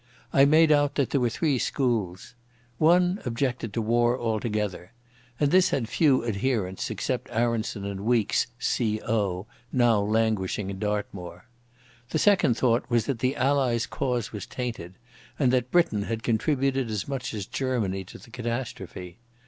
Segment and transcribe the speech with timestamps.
[0.33, 2.33] I made out that there were three schools.
[2.79, 4.93] One objected to war altogether,
[5.39, 11.45] and this had few adherents except Aronson and Weekes, C.O., now languishing in Dartmoor.
[12.09, 14.95] The second thought that the Allies' cause was tainted,
[15.37, 19.19] and that Britain had contributed as much as Germany to the catastrophe.